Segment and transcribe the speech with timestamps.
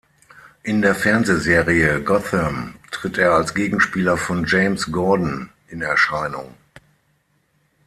[0.63, 6.55] In der Fernsehserie "Gotham" tritt er als Gegenspieler von James Gordon in Erscheinung.